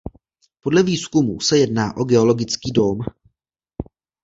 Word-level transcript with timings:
Podle 0.61 0.83
výzkumů 0.83 1.39
se 1.39 1.57
jedná 1.57 1.97
o 1.97 2.03
geologický 2.03 2.71
dóm. 2.71 2.97